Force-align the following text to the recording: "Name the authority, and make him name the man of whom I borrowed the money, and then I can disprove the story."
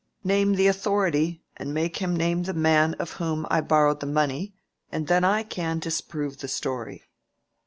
"Name 0.23 0.53
the 0.55 0.65
authority, 0.65 1.43
and 1.57 1.75
make 1.75 1.97
him 1.97 2.15
name 2.17 2.41
the 2.41 2.55
man 2.55 2.95
of 2.95 3.11
whom 3.11 3.45
I 3.51 3.61
borrowed 3.61 3.99
the 3.99 4.07
money, 4.07 4.55
and 4.91 5.05
then 5.05 5.23
I 5.23 5.43
can 5.43 5.77
disprove 5.77 6.39
the 6.39 6.47
story." 6.47 7.03